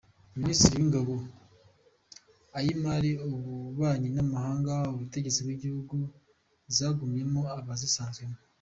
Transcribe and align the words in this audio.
Ministeri 0.41 0.77
y’ingabo, 0.79 1.13
iy’imari 2.59 3.11
,ububanyi 3.27 4.09
n’amahanga 4.11 4.73
n’ubutegetsi 4.89 5.39
bw’igihugu 5.45 5.95
zagumyemo 6.75 7.41
abazisanzwemo. 7.57 8.37